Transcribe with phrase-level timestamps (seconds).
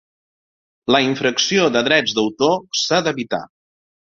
[0.95, 3.43] La infracció de drets d'autor s'ha d'evitar.